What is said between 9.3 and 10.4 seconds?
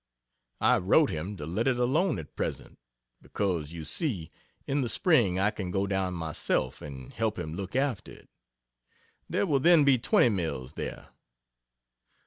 will then be twenty